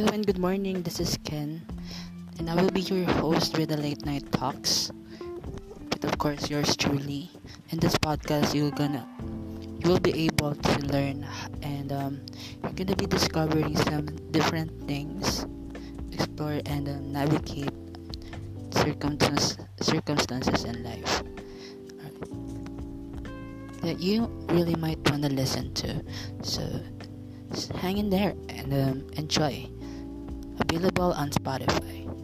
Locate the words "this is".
0.80-1.18